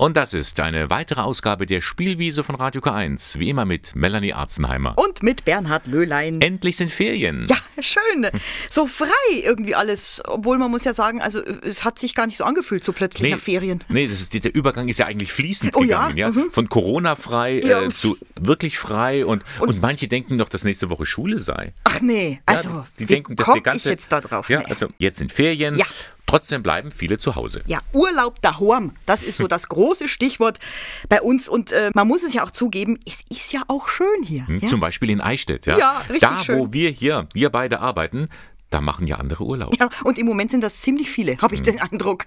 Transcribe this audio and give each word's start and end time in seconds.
Und 0.00 0.16
das 0.16 0.32
ist 0.32 0.60
eine 0.60 0.90
weitere 0.90 1.22
Ausgabe 1.22 1.66
der 1.66 1.80
Spielwiese 1.80 2.44
von 2.44 2.54
Radio 2.54 2.80
K1. 2.80 3.40
Wie 3.40 3.48
immer 3.48 3.64
mit 3.64 3.96
Melanie 3.96 4.32
Arzenheimer. 4.32 4.96
Und 4.96 5.24
mit 5.24 5.44
Bernhard 5.44 5.88
Löhlein. 5.88 6.40
Endlich 6.40 6.76
sind 6.76 6.92
Ferien. 6.92 7.46
Ja, 7.48 7.56
schön. 7.80 8.28
So 8.70 8.86
frei 8.86 9.08
irgendwie 9.42 9.74
alles. 9.74 10.22
Obwohl 10.24 10.56
man 10.58 10.70
muss 10.70 10.84
ja 10.84 10.94
sagen, 10.94 11.20
also 11.20 11.40
es 11.64 11.82
hat 11.82 11.98
sich 11.98 12.14
gar 12.14 12.26
nicht 12.26 12.36
so 12.36 12.44
angefühlt, 12.44 12.84
so 12.84 12.92
plötzlich 12.92 13.24
Nee, 13.24 13.30
nach 13.34 13.40
Ferien. 13.40 13.82
Nee, 13.88 14.06
das 14.06 14.20
ist, 14.20 14.32
der 14.34 14.54
Übergang 14.54 14.86
ist 14.86 15.00
ja 15.00 15.06
eigentlich 15.06 15.32
fließend 15.32 15.74
Oh 15.74 15.82
ja, 15.82 16.06
gegangen. 16.06 16.16
Ja? 16.16 16.30
mhm. 16.30 16.52
Von 16.52 16.68
Corona-frei 16.68 17.60
Ja. 17.64 17.82
äh, 17.82 17.88
zu 17.88 18.16
wirklich 18.40 18.78
frei. 18.78 19.26
Und, 19.26 19.42
und, 19.58 19.80
manche 19.82 20.06
denken 20.06 20.36
noch, 20.36 20.48
dass 20.48 20.62
nächste 20.62 20.90
Woche 20.90 21.06
Schule 21.06 21.40
sei. 21.40 21.72
Ach 21.82 22.00
nee, 22.00 22.40
also 22.46 22.68
ja, 22.68 22.86
die 23.00 23.08
wie 23.08 23.14
denken, 23.14 23.34
dass 23.34 23.46
der 23.46 23.60
ganze, 23.62 23.78
ich 23.78 23.84
jetzt 23.86 24.12
da 24.12 24.20
drauf? 24.20 24.48
Ja, 24.48 24.60
Nee. 24.60 24.66
also 24.66 24.86
jetzt 24.98 25.18
sind 25.18 25.32
Ferien. 25.32 25.74
Ja. 25.74 25.86
Trotzdem 26.28 26.62
bleiben 26.62 26.92
viele 26.92 27.18
zu 27.18 27.34
Hause. 27.34 27.62
Ja, 27.66 27.80
Urlaub 27.92 28.40
daheim, 28.42 28.92
das 29.06 29.22
ist 29.24 29.38
so 29.38 29.48
das 29.48 29.68
große 29.68 30.06
Stichwort 30.06 30.60
bei 31.08 31.20
uns. 31.20 31.48
Und 31.48 31.72
äh, 31.72 31.90
man 31.94 32.06
muss 32.06 32.22
es 32.22 32.34
ja 32.34 32.44
auch 32.44 32.52
zugeben, 32.52 33.00
es 33.04 33.22
ist 33.36 33.52
ja 33.52 33.62
auch 33.66 33.88
schön 33.88 34.22
hier. 34.22 34.46
Hm, 34.46 34.60
Ja? 34.60 34.68
Zum 34.68 34.78
Beispiel 34.78 35.10
in 35.10 35.20
Eichstätt. 35.20 35.66
Ja, 35.66 35.76
Ja, 35.78 35.98
richtig 36.02 36.20
Da, 36.20 36.38
wo 36.40 36.42
schön. 36.44 36.72
wir 36.72 36.90
hier, 36.90 37.28
wir 37.32 37.50
beide 37.50 37.80
arbeiten, 37.80 38.28
da 38.70 38.80
machen 38.82 39.06
ja 39.06 39.16
andere 39.16 39.44
Urlaub. 39.44 39.74
ja, 39.80 39.88
und 40.04 40.18
im 40.18 40.26
Moment 40.26 40.50
sind 40.50 40.62
das 40.62 40.82
ziemlich 40.82 41.10
viele, 41.10 41.38
habe 41.38 41.54
ich 41.54 41.60
Hm. 41.62 41.66
den 41.66 41.80
Eindruck. 41.80 42.26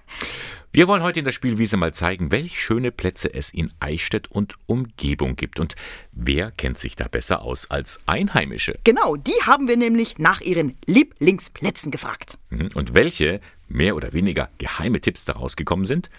Wir 0.74 0.88
wollen 0.88 1.02
heute 1.02 1.18
in 1.18 1.26
der 1.26 1.32
Spielwiese 1.32 1.76
mal 1.76 1.92
zeigen, 1.92 2.32
welche 2.32 2.56
schöne 2.56 2.90
Plätze 2.90 3.32
es 3.32 3.50
in 3.50 3.70
Eichstätt 3.78 4.30
und 4.30 4.54
Umgebung 4.66 5.36
gibt. 5.36 5.60
Und 5.60 5.74
wer 6.12 6.50
kennt 6.50 6.78
sich 6.78 6.96
da 6.96 7.08
besser 7.08 7.42
aus 7.42 7.70
als 7.70 8.00
Einheimische? 8.06 8.78
Genau, 8.82 9.16
die 9.16 9.34
haben 9.44 9.68
wir 9.68 9.76
nämlich 9.76 10.16
nach 10.18 10.40
ihren 10.40 10.76
Lieblingsplätzen 10.86 11.90
gefragt. 11.90 12.38
Mhm. 12.48 12.70
Und 12.74 12.94
welche 12.94 13.40
mehr 13.72 13.96
oder 13.96 14.12
weniger 14.12 14.50
geheime 14.58 15.00
Tipps 15.00 15.24
daraus 15.24 15.56
gekommen 15.56 15.84
sind, 15.84 16.10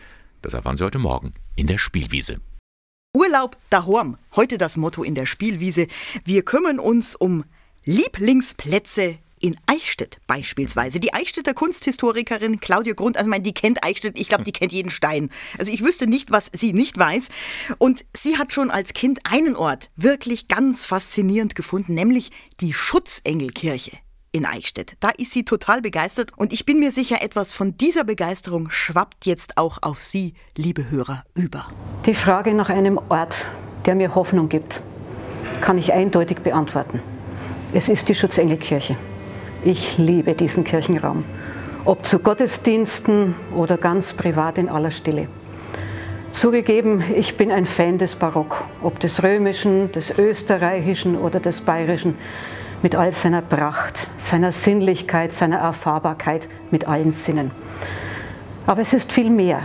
das 0.41 0.53
erfahren 0.53 0.75
Sie 0.75 0.83
heute 0.83 0.99
Morgen 0.99 1.33
in 1.55 1.67
der 1.67 1.77
Spielwiese. 1.77 2.39
Urlaub 3.15 3.57
daheim, 3.69 4.17
heute 4.35 4.57
das 4.57 4.75
Motto 4.75 5.03
in 5.03 5.15
der 5.15 5.27
Spielwiese. 5.27 5.87
Wir 6.25 6.43
kümmern 6.43 6.79
uns 6.79 7.15
um 7.15 7.45
Lieblingsplätze 7.85 9.19
in 9.39 9.57
Eichstätt 9.67 10.19
beispielsweise. 10.25 10.99
Die 10.99 11.13
Eichstätter 11.13 11.53
Kunsthistorikerin 11.53 12.59
Claudia 12.59 12.93
Grund, 12.93 13.17
also 13.17 13.27
ich 13.27 13.29
meine, 13.29 13.43
die 13.43 13.53
kennt 13.53 13.83
Eichstätt, 13.83 14.17
ich 14.17 14.29
glaube, 14.29 14.45
die 14.45 14.53
kennt 14.53 14.71
jeden 14.71 14.89
Stein. 14.89 15.29
Also 15.59 15.71
ich 15.71 15.83
wüsste 15.83 16.07
nicht, 16.07 16.31
was 16.31 16.49
sie 16.53 16.71
nicht 16.71 16.97
weiß. 16.97 17.27
Und 17.77 18.05
sie 18.15 18.37
hat 18.37 18.53
schon 18.53 18.71
als 18.71 18.93
Kind 18.93 19.19
einen 19.25 19.55
Ort 19.55 19.91
wirklich 19.95 20.47
ganz 20.47 20.85
faszinierend 20.85 21.55
gefunden, 21.55 21.93
nämlich 21.93 22.31
die 22.61 22.73
Schutzengelkirche 22.73 23.91
in 24.33 24.45
Eichstätt. 24.45 24.95
Da 24.99 25.09
ist 25.17 25.31
sie 25.31 25.45
total 25.45 25.81
begeistert 25.81 26.31
und 26.35 26.51
ich 26.51 26.65
bin 26.65 26.79
mir 26.79 26.91
sicher, 26.91 27.21
etwas 27.21 27.53
von 27.53 27.77
dieser 27.77 28.03
Begeisterung 28.03 28.69
schwappt 28.69 29.25
jetzt 29.25 29.57
auch 29.57 29.77
auf 29.81 29.99
Sie, 29.99 30.33
liebe 30.57 30.89
Hörer, 30.89 31.23
über. 31.35 31.67
Die 32.05 32.15
Frage 32.15 32.53
nach 32.53 32.69
einem 32.69 32.99
Ort, 33.09 33.35
der 33.85 33.95
mir 33.95 34.15
Hoffnung 34.15 34.49
gibt, 34.49 34.81
kann 35.61 35.77
ich 35.77 35.93
eindeutig 35.93 36.39
beantworten. 36.39 36.99
Es 37.73 37.87
ist 37.87 38.09
die 38.09 38.15
Schutzengelkirche. 38.15 38.97
Ich 39.63 39.97
liebe 39.97 40.33
diesen 40.33 40.63
Kirchenraum, 40.63 41.23
ob 41.85 42.05
zu 42.05 42.19
Gottesdiensten 42.19 43.35
oder 43.55 43.77
ganz 43.77 44.13
privat 44.13 44.57
in 44.57 44.67
aller 44.67 44.91
Stille. 44.91 45.27
Zugegeben, 46.31 47.03
ich 47.15 47.37
bin 47.37 47.51
ein 47.51 47.67
Fan 47.67 47.99
des 47.99 48.15
Barock, 48.15 48.65
ob 48.81 48.99
des 48.99 49.21
römischen, 49.21 49.91
des 49.91 50.17
österreichischen 50.17 51.15
oder 51.15 51.39
des 51.39 51.61
bayerischen, 51.61 52.15
mit 52.83 52.95
all 52.95 53.13
seiner 53.13 53.41
Pracht, 53.41 54.07
seiner 54.17 54.51
Sinnlichkeit, 54.51 55.33
seiner 55.33 55.57
Erfahrbarkeit, 55.57 56.49
mit 56.69 56.87
allen 56.87 57.11
Sinnen. 57.13 57.51
Aber 58.67 58.81
es 58.81 58.93
ist 58.93 59.11
viel 59.11 59.29
mehr, 59.29 59.61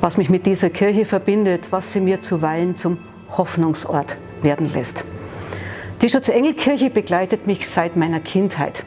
was 0.00 0.18
mich 0.18 0.28
mit 0.28 0.46
dieser 0.46 0.70
Kirche 0.70 1.06
verbindet, 1.06 1.68
was 1.70 1.92
sie 1.92 2.00
mir 2.00 2.20
zuweilen 2.20 2.76
zum 2.76 2.98
Hoffnungsort 3.36 4.16
werden 4.42 4.72
lässt. 4.72 5.02
Die 6.02 6.08
Schutzengelkirche 6.08 6.90
begleitet 6.90 7.46
mich 7.46 7.68
seit 7.68 7.96
meiner 7.96 8.20
Kindheit. 8.20 8.84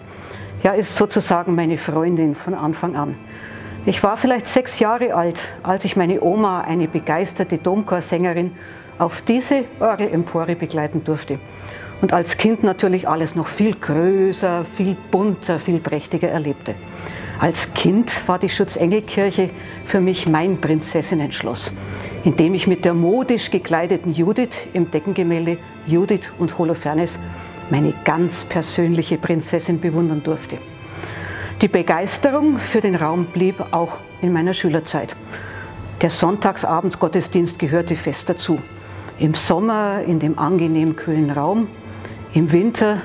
Ja, 0.64 0.74
ist 0.74 0.96
sozusagen 0.96 1.56
meine 1.56 1.78
Freundin 1.78 2.36
von 2.36 2.54
Anfang 2.54 2.96
an. 2.96 3.16
Ich 3.86 4.02
war 4.02 4.18
vielleicht 4.18 4.48
sechs 4.48 4.80
Jahre 4.80 5.14
alt, 5.14 5.40
als 5.62 5.84
ich 5.84 5.96
meine 5.96 6.22
Oma, 6.22 6.62
eine 6.62 6.88
begeisterte 6.88 7.58
Domchorsängerin, 7.58 8.52
auf 8.98 9.22
diese 9.22 9.66
Orgelempore 9.80 10.56
begleiten 10.56 11.04
durfte. 11.04 11.40
Und 12.04 12.12
als 12.12 12.36
Kind 12.36 12.64
natürlich 12.64 13.08
alles 13.08 13.34
noch 13.34 13.48
viel 13.48 13.76
größer, 13.76 14.66
viel 14.66 14.98
bunter, 15.10 15.58
viel 15.58 15.80
prächtiger 15.80 16.28
erlebte. 16.28 16.76
Als 17.40 17.74
Kind 17.74 18.28
war 18.28 18.40
die 18.40 18.50
Schutzengelkirche 18.50 19.50
für 19.86 20.02
mich 20.02 20.28
mein 20.28 20.60
Prinzessinnenschloss, 20.60 21.72
in 22.26 22.36
dem 22.36 22.56
ich 22.56 22.68
mit 22.68 22.84
der 22.84 22.94
modisch 22.94 23.52
gekleideten 23.52 24.14
Judith 24.14 24.50
im 24.74 24.92
Deckengemälde 24.92 25.58
Judith 25.88 26.30
und 26.40 26.58
Holofernes 26.58 27.18
meine 27.70 27.94
ganz 28.04 28.44
persönliche 28.44 29.18
Prinzessin 29.18 29.80
bewundern 29.80 30.24
durfte. 30.24 30.58
Die 31.62 31.70
Begeisterung 31.70 32.58
für 32.58 32.82
den 32.82 32.96
Raum 32.96 33.28
blieb 33.28 33.64
auch 33.72 34.00
in 34.22 34.34
meiner 34.34 34.54
Schülerzeit. 34.54 35.16
Der 36.02 36.10
Sonntagsabendsgottesdienst 36.10 37.58
gehörte 37.58 37.96
fest 37.96 38.28
dazu. 38.28 38.60
Im 39.20 39.36
Sommer 39.36 40.02
in 40.06 40.20
dem 40.20 40.38
angenehm 40.38 40.98
kühlen 40.98 41.30
Raum, 41.30 41.70
im 42.34 42.52
Winter 42.52 43.02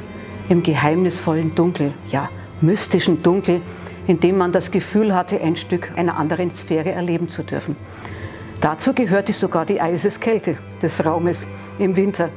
im 0.49 0.63
geheimnisvollen 0.63 1.55
Dunkel, 1.55 1.93
ja 2.11 2.31
mystischen 2.61 3.23
Dunkel, 3.23 3.61
in 4.07 4.21
dem 4.21 4.39
man 4.39 4.53
das 4.53 4.71
Gefühl 4.71 5.15
hatte, 5.15 5.41
ein 5.41 5.57
Stück 5.57 5.93
einer 5.97 6.17
anderen 6.17 6.55
Sphäre 6.57 6.93
erleben 6.93 7.29
zu 7.29 7.43
dürfen. 7.43 7.77
Dazu 8.61 8.95
gehörte 8.95 9.33
sogar 9.33 9.67
die 9.67 9.81
Eiseskälte 9.81 10.57
des 10.83 11.05
Raumes 11.05 11.47
im 11.79 11.95
Winter. 11.95 12.31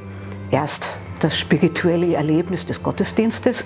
Erst 0.50 0.96
das 1.20 1.38
spirituelle 1.38 2.14
Erlebnis 2.14 2.66
des 2.66 2.82
Gottesdienstes, 2.82 3.64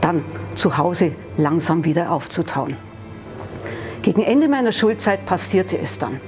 dann 0.00 0.22
zu 0.54 0.76
Hause 0.76 1.12
langsam 1.38 1.84
wieder 1.84 2.12
aufzutauen. 2.12 2.76
Gegen 4.02 4.22
Ende 4.22 4.48
meiner 4.48 4.72
Schulzeit 4.72 5.26
passierte 5.26 5.78
es 5.78 5.98
dann. 5.98 6.20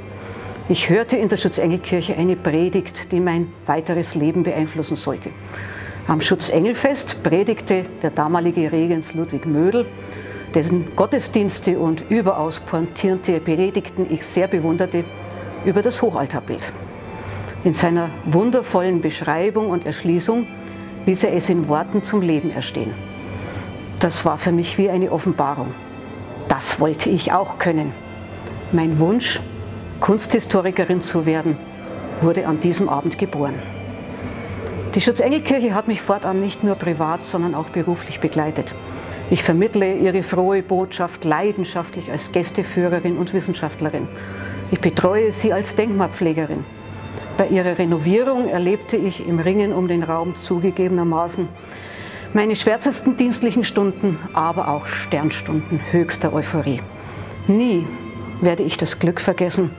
Ich 0.69 0.89
hörte 0.89 1.17
in 1.17 1.29
der 1.29 1.37
Schutzengelkirche 1.37 2.17
eine 2.17 2.37
Predigt, 2.37 3.13
die 3.13 3.21
mein 3.21 3.53
weiteres 3.67 4.15
Leben 4.15 4.43
beeinflussen 4.43 4.97
sollte. 4.97 5.31
Am 6.09 6.23
Schutzengelfest 6.23 7.23
predigte 7.23 7.85
der 8.01 8.09
damalige 8.09 8.73
Regens 8.73 9.13
Ludwig 9.13 9.45
Mödel, 9.45 9.85
dessen 10.55 10.97
Gottesdienste 10.97 11.79
und 11.79 12.03
überaus 12.09 12.61
pointierte 12.61 13.39
Predigten 13.41 14.07
ich 14.09 14.25
sehr 14.25 14.49
bewunderte, 14.49 15.05
über 15.67 15.83
das 15.83 16.01
Hochaltarbild. 16.01 16.63
In 17.63 17.75
seiner 17.75 18.09
wundervollen 18.25 19.03
Beschreibung 19.03 19.69
und 19.69 19.85
Erschließung 19.85 20.47
ließ 21.05 21.25
er 21.25 21.35
es 21.35 21.51
in 21.51 21.69
Worten 21.69 22.03
zum 22.03 22.23
Leben 22.23 22.51
erstehen. 22.53 22.95
Das 24.01 24.25
war 24.25 24.39
für 24.39 24.53
mich 24.53 24.79
wie 24.79 24.89
eine 24.89 25.13
Offenbarung. 25.13 25.75
Das 26.49 26.81
wollte 26.81 27.11
ich 27.11 27.33
auch 27.33 27.59
können. 27.59 27.93
Mein 28.73 28.99
Wunsch, 28.99 29.41
Kunsthistorikerin 30.01 31.03
zu 31.03 31.27
werden, 31.27 31.59
wurde 32.23 32.47
an 32.47 32.61
diesem 32.61 32.89
Abend 32.89 33.19
geboren. 33.19 33.57
Die 34.99 35.05
Schutzengelkirche 35.05 35.75
hat 35.75 35.87
mich 35.87 36.03
fortan 36.03 36.41
nicht 36.41 36.65
nur 36.65 36.75
privat, 36.75 37.25
sondern 37.25 37.55
auch 37.55 37.69
beruflich 37.69 38.19
begleitet. 38.19 38.75
Ich 39.31 39.45
vermittle 39.45 39.95
ihre 39.95 40.25
frohe 40.25 40.61
Botschaft 40.61 41.25
leidenschaftlich 41.25 42.11
als 42.11 42.33
Gästeführerin 42.33 43.17
und 43.17 43.33
Wissenschaftlerin. 43.33 44.09
Ich 44.73 44.81
betreue 44.81 45.31
sie 45.31 45.53
als 45.53 45.77
Denkmalpflegerin. 45.77 46.65
Bei 47.37 47.47
ihrer 47.47 47.79
Renovierung 47.79 48.49
erlebte 48.49 48.97
ich 48.97 49.25
im 49.25 49.39
Ringen 49.39 49.73
um 49.73 49.87
den 49.87 50.03
Raum 50.03 50.35
zugegebenermaßen 50.37 51.47
meine 52.35 52.57
schwärzesten 52.57 53.17
dienstlichen 53.17 53.63
Stunden, 53.63 54.19
aber 54.33 54.67
auch 54.67 54.87
Sternstunden 54.87 55.81
höchster 55.93 56.33
Euphorie. 56.33 56.83
Nie 57.47 57.87
werde 58.41 58.65
ich 58.65 58.77
das 58.79 58.99
Glück 58.99 59.21
vergessen, 59.21 59.71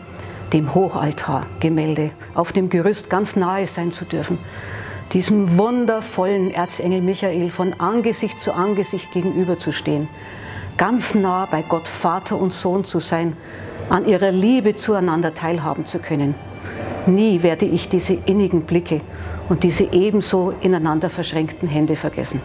dem 0.54 0.74
Hochaltargemälde 0.74 2.12
auf 2.36 2.54
dem 2.54 2.70
Gerüst 2.70 3.10
ganz 3.10 3.36
nahe 3.36 3.68
sein 3.68 3.92
zu 3.92 4.06
dürfen, 4.06 4.38
diesem 5.14 5.58
wundervollen 5.58 6.52
Erzengel 6.52 7.02
Michael 7.02 7.50
von 7.50 7.74
Angesicht 7.80 8.40
zu 8.40 8.54
Angesicht 8.54 9.12
gegenüberzustehen, 9.12 10.08
ganz 10.78 11.16
nah 11.16 11.48
bei 11.50 11.64
Gott 11.68 11.88
Vater 11.88 12.40
und 12.40 12.54
Sohn 12.54 12.84
zu 12.84 13.00
sein, 13.00 13.36
an 13.90 14.08
ihrer 14.08 14.32
Liebe 14.32 14.76
zueinander 14.76 15.34
teilhaben 15.34 15.86
zu 15.86 16.00
können. 16.00 16.36
Nie 17.08 17.42
werde 17.42 17.66
ich 17.66 17.90
diese 17.90 18.14
innigen 18.14 18.62
Blicke 18.62 19.02
und 19.50 19.64
diese 19.64 19.86
ebenso 19.92 20.54
ineinander 20.62 21.10
verschränkten 21.10 21.68
Hände 21.68 21.96
vergessen. 21.96 22.42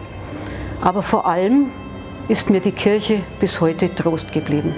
Aber 0.81 1.03
vor 1.03 1.27
allem 1.27 1.67
ist 2.27 2.49
mir 2.49 2.61
die 2.61 2.71
Kirche 2.71 3.21
bis 3.39 3.61
heute 3.61 3.93
Trost 3.93 4.33
geblieben. 4.33 4.73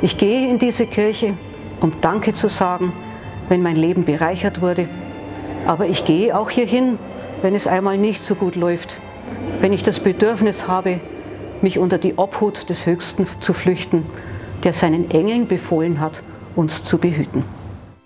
Ich 0.00 0.16
gehe 0.16 0.48
in 0.48 0.60
diese 0.60 0.86
Kirche, 0.86 1.34
um 1.80 1.92
Danke 2.00 2.32
zu 2.32 2.48
sagen, 2.48 2.92
wenn 3.48 3.62
mein 3.62 3.74
Leben 3.74 4.04
bereichert 4.04 4.60
wurde. 4.60 4.88
Aber 5.66 5.86
ich 5.86 6.04
gehe 6.04 6.38
auch 6.38 6.50
hierhin, 6.50 6.98
wenn 7.42 7.54
es 7.54 7.66
einmal 7.66 7.98
nicht 7.98 8.22
so 8.22 8.34
gut 8.34 8.56
läuft, 8.56 8.98
wenn 9.60 9.72
ich 9.72 9.82
das 9.82 10.00
Bedürfnis 10.00 10.66
habe, 10.66 11.00
mich 11.62 11.78
unter 11.78 11.98
die 11.98 12.14
Obhut 12.16 12.68
des 12.68 12.86
Höchsten 12.86 13.26
zu 13.40 13.52
flüchten, 13.52 14.06
der 14.64 14.72
seinen 14.72 15.10
Engeln 15.10 15.48
befohlen 15.48 16.00
hat, 16.00 16.22
uns 16.56 16.84
zu 16.84 16.98
behüten. 16.98 17.44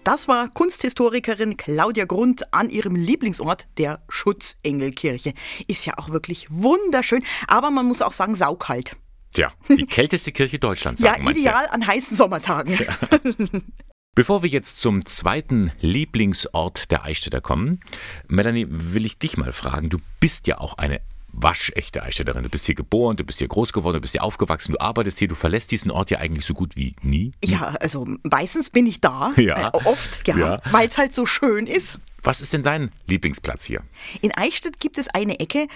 Das 0.05 0.27
war 0.27 0.49
Kunsthistorikerin 0.49 1.57
Claudia 1.57 2.07
Grund 2.07 2.53
an 2.53 2.71
ihrem 2.71 2.97
Lieblingsort, 2.97 3.69
der 3.79 4.03
Schutzengelkirche. 4.09 5.33
Ist 5.69 5.87
ja 5.87 5.95
auch 5.97 6.11
wirklich 6.11 6.49
wunderschön, 6.51 7.23
aber 7.47 7.71
man 7.71 7.87
muss 7.87 8.03
auch 8.03 8.13
sagen, 8.13 8.35
saukalt. 8.35 8.97
Tja, 9.33 9.53
die 9.69 9.87
kälteste 9.87 10.33
Kirche 10.33 10.59
Deutschlands. 10.59 11.01
Ja, 11.01 11.15
ideal 11.17 11.67
an 11.71 11.87
heißen 11.87 12.17
Sommertagen. 12.17 12.75
Ja. 12.75 13.21
Bevor 14.15 14.43
wir 14.43 14.51
jetzt 14.51 14.77
zum 14.79 15.07
zweiten 15.07 15.73
Lieblingsort 15.81 16.91
der 16.91 17.03
Eichstätter 17.03 17.41
kommen, 17.41 17.81
Melanie, 18.29 18.67
will 18.69 19.07
ich 19.07 19.19
dich 19.19 19.39
mal 19.39 19.55
fragen. 19.55 19.89
Du 19.89 20.01
bist 20.21 20.47
ja 20.47 20.59
auch 20.59 20.77
eine 20.77 21.01
waschechte 21.29 22.03
Eichstätterin. 22.03 22.43
Du 22.43 22.51
bist 22.51 22.67
hier 22.67 22.75
geboren, 22.75 23.17
du 23.17 23.25
bist 23.25 23.39
hier 23.39 23.49
groß 23.49 23.73
geworden, 23.73 23.95
du 23.95 24.01
bist 24.03 24.13
hier 24.13 24.23
aufgewachsen, 24.23 24.73
du 24.73 24.81
arbeitest 24.81 25.19
hier, 25.19 25.29
du 25.29 25.35
verlässt 25.35 25.71
diesen 25.71 25.91
Ort 25.91 26.11
ja 26.11 26.19
eigentlich 26.19 26.45
so 26.45 26.53
gut 26.53 26.77
wie 26.77 26.95
nie. 27.01 27.33
Ja, 27.43 27.75
also 27.81 28.07
meistens 28.23 28.69
bin 28.69 28.87
ich 28.87 29.01
da. 29.01 29.33
Ja. 29.43 29.69
Äh, 29.69 29.85
oft, 29.87 30.29
ja, 30.29 30.37
ja. 30.37 30.63
weil 30.71 30.87
es 30.87 30.99
halt 30.99 31.15
so 31.15 31.25
schön 31.25 31.67
ist. 31.67 31.99
Was 32.23 32.43
ist 32.43 32.53
denn 32.53 32.63
dein 32.63 32.91
Lieblingsplatz 33.07 33.65
hier? 33.65 33.83
In 34.21 34.31
Eichstätt 34.37 34.79
gibt 34.79 34.99
es 34.99 35.09
eine 35.09 35.41
Ecke, 35.41 35.69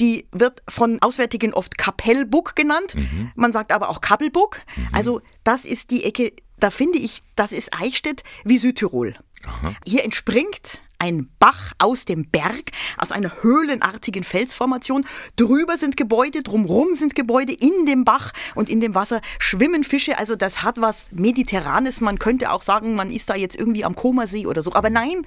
die 0.00 0.26
wird 0.32 0.60
von 0.68 1.00
Auswärtigen 1.02 1.54
oft 1.54 1.78
Kapellbuck 1.78 2.56
genannt. 2.56 2.96
Mhm. 2.96 3.30
Man 3.36 3.52
sagt 3.52 3.70
aber 3.70 3.90
auch 3.90 4.00
Kappelbuck. 4.00 4.60
Mhm. 4.74 4.88
Also 4.92 5.20
das 5.44 5.64
ist 5.64 5.92
die 5.92 6.02
Ecke, 6.02 6.32
da 6.58 6.70
finde 6.70 6.98
ich, 6.98 7.22
das 7.34 7.52
ist 7.52 7.72
Eichstätt 7.72 8.22
wie 8.44 8.58
Südtirol. 8.58 9.16
Aha. 9.44 9.74
Hier 9.84 10.04
entspringt 10.04 10.82
ein 10.98 11.28
Bach 11.38 11.72
aus 11.78 12.04
dem 12.04 12.28
Berg, 12.30 12.70
aus 12.98 13.12
einer 13.12 13.42
höhlenartigen 13.42 14.24
Felsformation. 14.24 15.04
Drüber 15.36 15.76
sind 15.76 15.96
Gebäude, 15.96 16.42
drumherum 16.42 16.94
sind 16.94 17.14
Gebäude, 17.14 17.52
in 17.52 17.86
dem 17.86 18.04
Bach 18.04 18.32
und 18.54 18.68
in 18.68 18.80
dem 18.80 18.94
Wasser 18.94 19.20
schwimmen 19.38 19.84
Fische. 19.84 20.18
Also 20.18 20.36
das 20.36 20.62
hat 20.62 20.80
was 20.80 21.10
Mediterranes. 21.12 22.00
Man 22.00 22.18
könnte 22.18 22.50
auch 22.50 22.62
sagen, 22.62 22.94
man 22.94 23.10
ist 23.10 23.28
da 23.28 23.36
jetzt 23.36 23.56
irgendwie 23.56 23.84
am 23.84 23.94
Komersee 23.94 24.46
oder 24.46 24.62
so. 24.62 24.72
Aber 24.72 24.90
nein, 24.90 25.26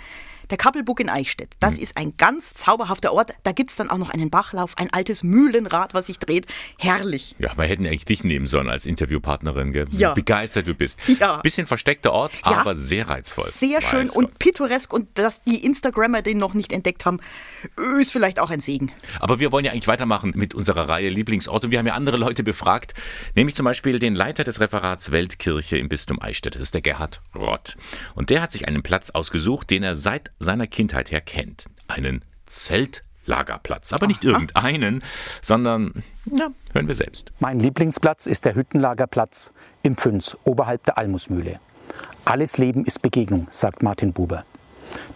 der 0.49 0.57
Kappelbuck 0.57 0.99
in 0.99 1.09
Eichstätt, 1.09 1.55
das 1.59 1.75
mhm. 1.75 1.83
ist 1.83 1.97
ein 1.97 2.17
ganz 2.17 2.53
zauberhafter 2.53 3.13
Ort. 3.13 3.33
Da 3.43 3.51
gibt 3.51 3.69
es 3.69 3.75
dann 3.75 3.89
auch 3.89 3.97
noch 3.97 4.09
einen 4.09 4.29
Bachlauf, 4.29 4.77
ein 4.77 4.91
altes 4.91 5.23
Mühlenrad, 5.23 5.93
was 5.93 6.07
sich 6.07 6.19
dreht. 6.19 6.45
Herrlich. 6.77 7.35
Ja, 7.39 7.57
wir 7.57 7.65
hätten 7.65 7.85
eigentlich 7.85 8.05
dich 8.05 8.23
nehmen 8.23 8.47
sollen 8.47 8.69
als 8.69 8.85
Interviewpartnerin. 8.85 9.71
Gell? 9.71 9.87
Ja. 9.91 10.11
Wie 10.11 10.21
begeistert 10.21 10.67
du 10.67 10.73
bist. 10.73 10.99
Ja. 11.19 11.37
Bisschen 11.37 11.67
versteckter 11.67 12.11
Ort, 12.11 12.31
ja. 12.45 12.57
aber 12.57 12.75
sehr 12.75 13.09
reizvoll. 13.09 13.45
Sehr 13.45 13.81
schön 13.81 14.07
Weiß 14.07 14.15
und 14.15 14.25
Gott. 14.25 14.39
pittoresk. 14.39 14.93
Und 14.93 15.07
dass 15.17 15.43
die 15.43 15.65
Instagrammer 15.65 16.21
den 16.21 16.37
noch 16.37 16.53
nicht 16.53 16.71
entdeckt 16.71 17.05
haben, 17.05 17.19
ist 17.99 18.11
vielleicht 18.11 18.39
auch 18.39 18.49
ein 18.49 18.59
Segen. 18.59 18.91
Aber 19.19 19.39
wir 19.39 19.51
wollen 19.51 19.65
ja 19.65 19.71
eigentlich 19.71 19.87
weitermachen 19.87 20.33
mit 20.35 20.53
unserer 20.53 20.89
Reihe 20.89 21.09
Lieblingsort. 21.09 21.65
Und 21.65 21.71
wir 21.71 21.79
haben 21.79 21.87
ja 21.87 21.93
andere 21.93 22.17
Leute 22.17 22.43
befragt, 22.43 22.93
nämlich 23.35 23.55
zum 23.55 23.65
Beispiel 23.65 23.99
den 23.99 24.15
Leiter 24.15 24.43
des 24.43 24.59
Referats 24.59 25.11
Weltkirche 25.11 25.77
im 25.77 25.89
Bistum 25.89 26.21
Eichstätt. 26.21 26.55
Das 26.55 26.61
ist 26.61 26.73
der 26.73 26.81
Gerhard 26.81 27.21
Rott. 27.35 27.77
Und 28.15 28.29
der 28.29 28.41
hat 28.41 28.51
sich 28.51 28.67
einen 28.67 28.83
Platz 28.83 29.09
ausgesucht, 29.09 29.69
den 29.69 29.83
er 29.83 29.95
seit 29.95 30.31
seiner 30.39 30.67
Kindheit 30.67 31.11
her 31.11 31.21
kennt. 31.21 31.65
Einen 31.87 32.23
Zeltlagerplatz. 32.45 33.93
Aber 33.93 34.07
nicht 34.07 34.23
Aha. 34.25 34.31
irgendeinen, 34.31 35.03
sondern, 35.41 36.03
na, 36.25 36.49
hören 36.73 36.87
wir 36.87 36.95
selbst. 36.95 37.31
Mein 37.39 37.59
Lieblingsplatz 37.59 38.25
ist 38.25 38.45
der 38.45 38.55
Hüttenlagerplatz 38.55 39.51
in 39.83 39.95
Pfünz, 39.95 40.37
oberhalb 40.45 40.83
der 40.85 40.97
Almusmühle. 40.97 41.59
Alles 42.25 42.57
Leben 42.57 42.85
ist 42.85 43.01
Begegnung, 43.01 43.47
sagt 43.49 43.83
Martin 43.83 44.13
Buber. 44.13 44.45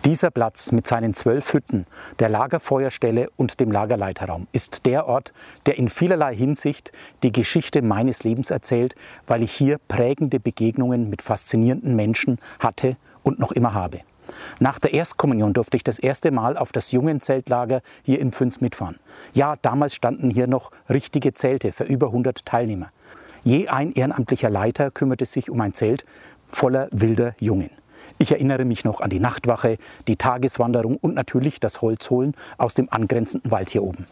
Dieser 0.05 0.31
Platz 0.31 0.71
mit 0.71 0.85
seinen 0.85 1.13
zwölf 1.13 1.53
Hütten, 1.53 1.85
der 2.19 2.29
Lagerfeuerstelle 2.29 3.29
und 3.37 3.59
dem 3.59 3.71
Lagerleiterraum 3.71 4.47
ist 4.51 4.85
der 4.85 5.07
Ort, 5.07 5.33
der 5.65 5.77
in 5.77 5.89
vielerlei 5.89 6.35
Hinsicht 6.35 6.91
die 7.23 7.31
Geschichte 7.31 7.81
meines 7.81 8.23
Lebens 8.23 8.51
erzählt, 8.51 8.95
weil 9.27 9.43
ich 9.43 9.51
hier 9.51 9.79
prägende 9.87 10.39
Begegnungen 10.39 11.09
mit 11.09 11.21
faszinierenden 11.21 11.95
Menschen 11.95 12.37
hatte 12.59 12.97
und 13.23 13.39
noch 13.39 13.51
immer 13.51 13.73
habe. 13.73 14.01
Nach 14.59 14.79
der 14.79 14.93
Erstkommunion 14.93 15.53
durfte 15.53 15.77
ich 15.77 15.83
das 15.83 15.99
erste 15.99 16.31
Mal 16.31 16.57
auf 16.57 16.71
das 16.71 16.91
Jungenzeltlager 16.91 17.81
hier 18.03 18.19
in 18.19 18.31
Pfünz 18.31 18.61
mitfahren. 18.61 18.99
Ja, 19.33 19.55
damals 19.61 19.95
standen 19.95 20.29
hier 20.29 20.47
noch 20.47 20.71
richtige 20.89 21.33
Zelte 21.33 21.71
für 21.71 21.83
über 21.83 22.07
100 22.07 22.45
Teilnehmer. 22.45 22.89
Je 23.43 23.67
ein 23.67 23.91
ehrenamtlicher 23.91 24.49
Leiter 24.49 24.89
kümmerte 24.91 25.25
sich 25.25 25.49
um 25.49 25.59
ein 25.59 25.73
Zelt 25.73 26.05
voller 26.47 26.87
wilder 26.91 27.35
Jungen. 27.39 27.69
Ich 28.19 28.31
erinnere 28.31 28.63
mich 28.63 28.85
noch 28.85 29.01
an 29.01 29.09
die 29.09 29.19
Nachtwache, 29.19 29.77
die 30.07 30.15
Tageswanderung 30.15 30.97
und 30.97 31.15
natürlich 31.15 31.59
das 31.59 31.81
Holzholen 31.81 32.35
aus 32.57 32.73
dem 32.73 32.87
angrenzenden 32.91 33.51
Wald 33.51 33.69
hier 33.69 33.83
oben. 33.83 34.05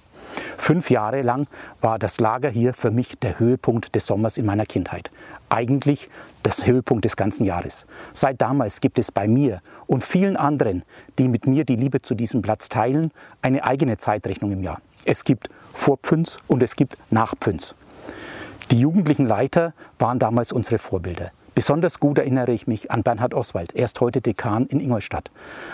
Fünf 0.57 0.89
Jahre 0.89 1.22
lang 1.22 1.48
war 1.81 2.00
das 2.00 2.19
Lager 2.19 2.50
hier 2.50 2.74
für 2.74 2.92
mich 2.92 3.18
der 3.19 3.39
Höhepunkt 3.39 3.95
des 3.95 4.07
Sommers 4.07 4.38
in 4.38 4.45
meiner 4.45 4.66
Kindheit. 4.66 5.12
Eigentlich 5.50 6.10
das 6.44 6.66
Höhepunkt 6.66 7.06
des 7.06 7.16
ganzen 7.16 7.45
Jahres. 7.45 7.86
Seit 8.13 8.42
damals 8.42 8.81
gibt 8.81 9.00
es 9.00 9.12
bei 9.12 9.28
mir 9.28 9.62
und 9.88 10.04
vielen 10.04 10.38
anderen, 10.38 10.83
die 11.19 11.28
mit 11.28 11.48
mir 11.48 11.66
die 11.66 11.75
Liebe 11.75 12.01
zu 12.01 12.16
diesem 12.16 12.42
Platz 12.42 12.69
teilen, 12.69 13.12
eine 13.42 13.63
eigene 13.63 13.98
Zeitrechnung 13.98 14.51
im 14.51 14.63
Jahr. 14.63 14.81
Es 15.06 15.24
gibt 15.24 15.50
vor 15.74 15.98
Pfünz 15.98 16.38
und 16.48 16.63
es 16.63 16.75
gibt 16.75 16.98
nach 17.10 17.34
Pfünz. 17.39 17.75
Die 18.72 18.80
jugendlichen 18.80 19.25
Leiter 19.25 19.74
waren 20.00 20.19
damals 20.19 20.51
unsere 20.51 20.77
Vorbilder. 20.77 21.31
Besonders 21.53 22.00
gut 22.00 22.18
erinnere 22.18 22.53
ich 22.53 22.65
mich 22.65 22.92
an 22.92 23.03
Bernhard 23.03 23.33
Oswald, 23.33 23.75
er 23.75 23.83
ist 23.83 24.00
heute 24.00 24.21
Dekan 24.21 24.68
in 24.68 24.80
Ingolstadt. 24.80 25.31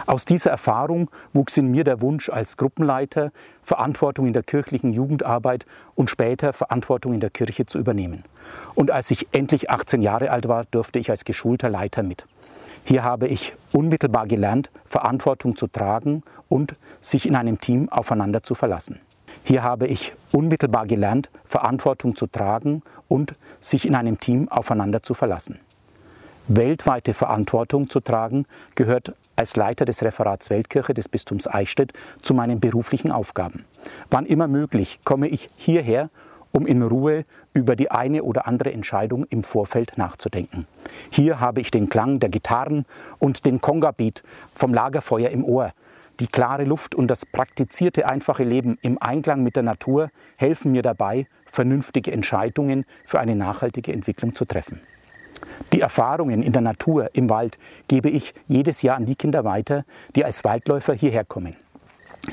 Aus 0.07 0.25
dieser 0.25 0.49
Erfahrung 0.49 1.11
wuchs 1.33 1.55
in 1.55 1.69
mir 1.69 1.83
der 1.83 2.01
Wunsch, 2.01 2.29
als 2.29 2.57
Gruppenleiter 2.57 3.31
Verantwortung 3.61 4.25
in 4.25 4.33
der 4.33 4.41
kirchlichen 4.41 4.91
Jugendarbeit 4.91 5.67
und 5.93 6.09
später 6.09 6.51
Verantwortung 6.53 7.13
in 7.13 7.19
der 7.19 7.29
Kirche 7.29 7.67
zu 7.67 7.77
übernehmen. 7.77 8.23
Und 8.73 8.89
als 8.89 9.11
ich 9.11 9.27
endlich 9.33 9.69
18 9.69 10.01
Jahre 10.01 10.31
alt 10.31 10.47
war, 10.47 10.65
durfte 10.65 10.97
ich 10.97 11.11
als 11.11 11.25
geschulter 11.25 11.69
Leiter 11.69 12.01
mit. 12.01 12.25
Hier 12.83 13.03
habe 13.03 13.27
ich 13.27 13.53
unmittelbar 13.71 14.25
gelernt, 14.25 14.71
Verantwortung 14.85 15.55
zu 15.55 15.67
tragen 15.67 16.23
und 16.49 16.73
sich 17.01 17.27
in 17.27 17.35
einem 17.35 17.61
Team 17.61 17.89
aufeinander 17.89 18.41
zu 18.41 18.55
verlassen. 18.55 18.99
Hier 19.43 19.61
habe 19.61 19.85
ich 19.85 20.13
unmittelbar 20.31 20.87
gelernt, 20.87 21.29
Verantwortung 21.45 22.15
zu 22.15 22.25
tragen 22.25 22.81
und 23.07 23.35
sich 23.61 23.85
in 23.85 23.93
einem 23.93 24.19
Team 24.19 24.49
aufeinander 24.49 25.03
zu 25.03 25.13
verlassen 25.13 25.59
weltweite 26.47 27.13
Verantwortung 27.13 27.89
zu 27.89 27.99
tragen, 27.99 28.45
gehört 28.75 29.13
als 29.35 29.55
Leiter 29.55 29.85
des 29.85 30.03
Referats 30.03 30.49
Weltkirche 30.49 30.93
des 30.93 31.09
Bistums 31.09 31.47
Eichstätt 31.47 31.93
zu 32.21 32.33
meinen 32.33 32.59
beruflichen 32.59 33.11
Aufgaben. 33.11 33.65
Wann 34.09 34.25
immer 34.25 34.47
möglich 34.47 34.99
komme 35.03 35.27
ich 35.27 35.49
hierher, 35.55 36.09
um 36.51 36.65
in 36.65 36.81
Ruhe 36.81 37.23
über 37.53 37.75
die 37.75 37.91
eine 37.91 38.23
oder 38.23 38.47
andere 38.47 38.71
Entscheidung 38.73 39.25
im 39.29 39.43
Vorfeld 39.43 39.97
nachzudenken. 39.97 40.65
Hier 41.11 41.39
habe 41.39 41.61
ich 41.61 41.71
den 41.71 41.89
Klang 41.89 42.19
der 42.19 42.29
Gitarren 42.29 42.85
und 43.19 43.45
den 43.45 43.61
Konga-Beat 43.61 44.23
vom 44.55 44.73
Lagerfeuer 44.73 45.29
im 45.29 45.43
Ohr. 45.43 45.73
Die 46.19 46.27
klare 46.27 46.63
Luft 46.63 46.95
und 46.95 47.09
das 47.09 47.25
praktizierte 47.27 48.07
einfache 48.07 48.43
Leben 48.43 48.79
im 48.81 48.99
Einklang 48.99 49.43
mit 49.43 49.55
der 49.55 49.63
Natur 49.63 50.09
helfen 50.35 50.71
mir 50.71 50.81
dabei, 50.81 51.27
vernünftige 51.45 52.11
Entscheidungen 52.11 52.85
für 53.05 53.19
eine 53.19 53.35
nachhaltige 53.35 53.93
Entwicklung 53.93 54.33
zu 54.33 54.45
treffen. 54.45 54.81
Die 55.73 55.81
Erfahrungen 55.81 56.43
in 56.43 56.51
der 56.51 56.61
Natur, 56.61 57.09
im 57.13 57.29
Wald, 57.29 57.57
gebe 57.87 58.09
ich 58.09 58.33
jedes 58.47 58.81
Jahr 58.81 58.97
an 58.97 59.05
die 59.05 59.15
Kinder 59.15 59.43
weiter, 59.43 59.83
die 60.15 60.25
als 60.25 60.43
Waldläufer 60.43 60.93
hierher 60.93 61.25
kommen. 61.25 61.55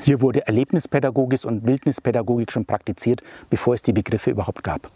Hier 0.01 0.21
wurde 0.21 0.45
Erlebnispädagogik 0.45 1.45
und 1.45 1.67
Wildnispädagogik 1.67 2.51
schon 2.51 2.65
praktiziert, 2.65 3.21
bevor 3.49 3.75
es 3.75 3.81
die 3.81 3.93
Begriffe 3.93 4.29
überhaupt 4.29 4.63
gab. 4.63 4.91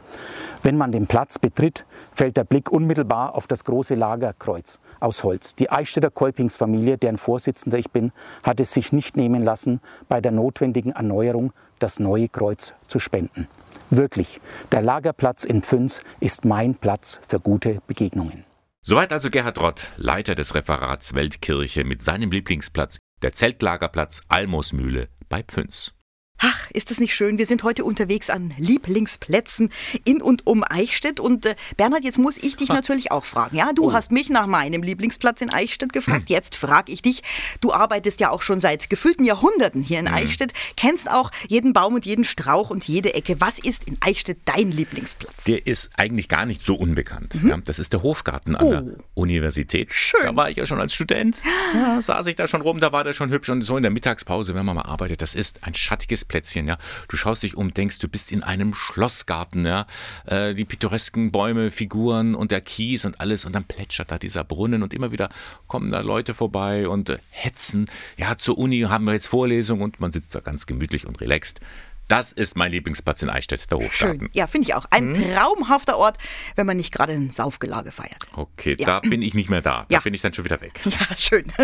Wenn 0.61 0.77
man 0.77 0.91
den 0.91 1.07
Platz 1.07 1.39
betritt, 1.39 1.85
fällt 2.13 2.35
der 2.35 2.43
Blick 2.43 2.69
unmittelbar 2.69 3.33
auf 3.35 3.47
das 3.47 3.63
große 3.63 3.95
Lagerkreuz 3.95 4.79
aus 4.99 5.23
Holz. 5.23 5.55
Die 5.55 5.69
Eichstätter 5.69 6.09
Kolpingsfamilie, 6.09 6.97
deren 6.97 7.17
Vorsitzender 7.17 7.77
ich 7.77 7.91
bin, 7.91 8.11
hat 8.43 8.59
es 8.59 8.73
sich 8.73 8.91
nicht 8.91 9.15
nehmen 9.15 9.43
lassen, 9.43 9.79
bei 10.09 10.19
der 10.19 10.33
notwendigen 10.33 10.91
Erneuerung 10.91 11.53
das 11.79 11.99
neue 11.99 12.27
Kreuz 12.27 12.73
zu 12.87 12.99
spenden. 12.99 13.47
Wirklich, 13.89 14.39
der 14.71 14.81
Lagerplatz 14.81 15.43
in 15.43 15.61
Pfünz 15.61 16.01
ist 16.19 16.45
mein 16.45 16.75
Platz 16.75 17.21
für 17.27 17.39
gute 17.39 17.79
Begegnungen. 17.87 18.45
Soweit 18.81 19.11
also 19.11 19.29
Gerhard 19.29 19.61
Rott, 19.61 19.91
Leiter 19.97 20.35
des 20.35 20.55
Referats 20.55 21.13
Weltkirche 21.13 21.83
mit 21.83 22.01
seinem 22.01 22.31
Lieblingsplatz, 22.31 22.97
der 23.21 23.33
Zeltlagerplatz 23.33 24.21
Almosmühle 24.29 25.09
bei 25.27 25.43
Pfünz. 25.43 25.93
Ach, 26.39 26.71
ist 26.71 26.89
das 26.89 26.99
nicht 26.99 27.13
schön? 27.13 27.37
Wir 27.37 27.45
sind 27.45 27.63
heute 27.63 27.83
unterwegs 27.83 28.29
an 28.29 28.53
Lieblingsplätzen 28.57 29.69
in 30.05 30.21
und 30.21 30.47
um 30.47 30.63
Eichstätt. 30.67 31.19
Und 31.19 31.45
äh, 31.45 31.55
Bernhard, 31.75 32.03
jetzt 32.03 32.17
muss 32.17 32.37
ich 32.37 32.55
dich 32.55 32.69
ha. 32.69 32.73
natürlich 32.73 33.11
auch 33.11 33.25
fragen. 33.25 33.57
Ja, 33.57 33.73
du 33.73 33.87
oh. 33.87 33.93
hast 33.93 34.11
mich 34.11 34.29
nach 34.29 34.47
meinem 34.47 34.81
Lieblingsplatz 34.81 35.41
in 35.41 35.49
Eichstätt 35.49 35.91
gefragt. 35.91 36.29
Hm. 36.29 36.35
Jetzt 36.35 36.55
frage 36.55 36.91
ich 36.91 37.01
dich. 37.01 37.23
Du 37.59 37.73
arbeitest 37.73 38.21
ja 38.21 38.29
auch 38.29 38.41
schon 38.41 38.59
seit 38.61 38.89
gefühlten 38.89 39.25
Jahrhunderten 39.25 39.83
hier 39.83 39.99
in 39.99 40.07
hm. 40.07 40.15
Eichstätt, 40.15 40.53
kennst 40.77 41.09
auch 41.11 41.31
jeden 41.47 41.73
Baum 41.73 41.95
und 41.95 42.05
jeden 42.05 42.23
Strauch 42.23 42.69
und 42.69 42.87
jede 42.87 43.13
Ecke. 43.13 43.41
Was 43.41 43.59
ist 43.59 43.83
in 43.83 43.97
Eichstätt 43.99 44.39
dein 44.45 44.71
Lieblingsplatz? 44.71 45.43
Der 45.43 45.67
ist 45.67 45.89
eigentlich 45.97 46.29
gar 46.29 46.45
nicht 46.45 46.63
so 46.63 46.75
unbekannt. 46.75 47.35
Mhm. 47.35 47.49
Ja, 47.49 47.57
das 47.57 47.79
ist 47.79 47.93
der 47.93 48.01
Hofgarten 48.01 48.55
an 48.55 48.65
oh. 48.65 48.69
der 48.69 48.85
Universität. 49.13 49.93
Schön. 49.93 50.21
Da 50.23 50.35
war 50.35 50.49
ich 50.49 50.57
ja 50.57 50.65
schon 50.65 50.79
als 50.79 50.93
Student. 50.93 51.41
Ja, 51.71 52.01
saß 52.01 52.25
ich 52.25 52.35
da 52.35 52.47
schon 52.47 52.61
rum, 52.61 52.79
da 52.79 52.91
war 52.91 53.03
der 53.03 53.13
schon 53.13 53.29
hübsch. 53.29 53.49
Und 53.49 53.61
so 53.61 53.77
in 53.77 53.83
der 53.83 53.91
Mittagspause, 53.91 54.55
wenn 54.55 54.65
man 54.65 54.75
mal 54.75 54.81
arbeitet, 54.83 55.21
das 55.21 55.35
ist 55.35 55.63
ein 55.63 55.75
schattiges 55.75 56.25
Lieblingsplätzchen, 56.29 56.67
ja. 56.67 56.77
Du 57.07 57.17
schaust 57.17 57.43
dich 57.43 57.57
um, 57.57 57.73
denkst, 57.73 57.99
du 57.99 58.07
bist 58.07 58.31
in 58.31 58.43
einem 58.43 58.73
Schlossgarten, 58.73 59.65
ja. 59.65 59.85
Äh, 60.25 60.53
die 60.53 60.65
pittoresken 60.65 61.31
Bäume, 61.31 61.71
Figuren 61.71 62.35
und 62.35 62.51
der 62.51 62.61
Kies 62.61 63.05
und 63.05 63.19
alles 63.19 63.45
und 63.45 63.53
dann 63.53 63.65
plätschert 63.65 64.11
da 64.11 64.17
dieser 64.17 64.43
Brunnen 64.43 64.83
und 64.83 64.93
immer 64.93 65.11
wieder 65.11 65.29
kommen 65.67 65.89
da 65.89 66.01
Leute 66.01 66.33
vorbei 66.33 66.87
und 66.87 67.09
äh, 67.09 67.17
hetzen. 67.29 67.89
Ja, 68.17 68.37
zur 68.37 68.57
Uni 68.57 68.81
haben 68.81 69.05
wir 69.05 69.13
jetzt 69.13 69.27
Vorlesung 69.27 69.81
und 69.81 69.99
man 69.99 70.11
sitzt 70.11 70.33
da 70.35 70.39
ganz 70.39 70.65
gemütlich 70.65 71.07
und 71.07 71.19
relaxed. 71.21 71.59
Das 72.07 72.31
ist 72.31 72.57
mein 72.57 72.71
Lieblingsplatz 72.71 73.21
in 73.21 73.29
Eichstätt, 73.29 73.69
der 73.69 73.77
Hofgarten. 73.77 74.19
Schön. 74.21 74.29
Ja, 74.33 74.47
finde 74.47 74.67
ich 74.67 74.73
auch. 74.73 74.85
Ein 74.89 75.13
hm? 75.13 75.31
traumhafter 75.31 75.95
Ort, 75.97 76.17
wenn 76.55 76.65
man 76.65 76.75
nicht 76.75 76.91
gerade 76.91 77.13
ein 77.13 77.29
Saufgelage 77.29 77.91
feiert. 77.91 78.25
Okay, 78.33 78.75
ja. 78.79 78.85
da 78.85 78.99
bin 79.01 79.21
ich 79.21 79.35
nicht 79.35 79.47
mehr 79.47 79.61
da. 79.61 79.85
Da 79.89 79.97
ja. 79.97 79.99
bin 79.99 80.15
ich 80.15 80.21
dann 80.21 80.33
schon 80.33 80.45
wieder 80.45 80.59
weg. 80.61 80.79
Ja, 80.85 81.15
schön. 81.15 81.53